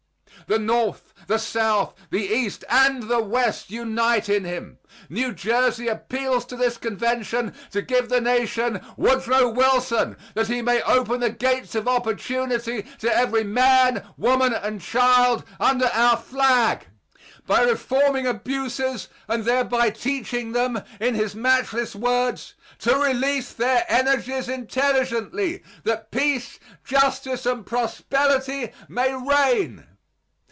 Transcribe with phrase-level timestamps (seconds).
[0.47, 4.79] The North, the South, the East, and the West unite in him.
[5.07, 10.81] New Jersey appeals to this convention to give the nation Woodrow Wilson, that he may
[10.81, 16.87] open the gates of opportunity to every man, woman, and child under our flag,
[17.47, 24.49] by reforming abuses, and thereby teaching them, in his matchless words, "to release their energies
[24.49, 29.85] intelligently, that peace, justice and prosperity may reign."